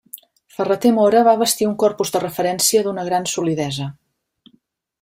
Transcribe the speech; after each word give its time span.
Ferrater 0.53 0.91
Mora 0.95 1.21
va 1.27 1.35
bastir 1.41 1.67
un 1.71 1.75
corpus 1.83 2.13
de 2.15 2.21
referència 2.25 2.83
d'una 2.89 3.05
gran 3.11 3.29
solidesa. 3.35 3.91